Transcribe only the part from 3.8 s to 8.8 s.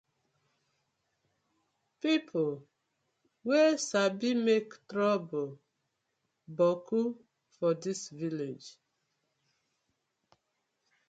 sabi mak toruble boku for dis villag.